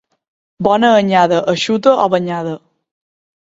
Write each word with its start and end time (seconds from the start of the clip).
Bona 0.67 0.89
anyada, 1.01 1.41
eixuta 1.53 1.93
o 2.05 2.07
banyada. 2.15 2.57